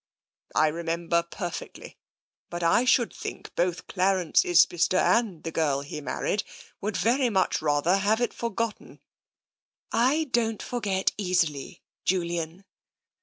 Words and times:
"I 0.55 0.65
remember 0.65 1.21
perfectly, 1.21 1.99
but 2.49 2.63
I 2.63 2.85
should 2.85 3.13
think 3.13 3.53
both 3.55 3.85
Clarence 3.85 4.43
Isbister 4.43 4.97
and 4.97 5.43
the 5.43 5.51
girl 5.51 5.81
he 5.81 6.01
married 6.01 6.41
would 6.81 6.97
.very 6.97 7.29
much 7.29 7.61
rather 7.61 7.97
have 7.97 8.19
it 8.19 8.33
forgotten." 8.33 8.99
I 9.91 10.23
don't 10.31 10.63
forget 10.63 11.11
easily, 11.19 11.83
Julian." 12.03 12.65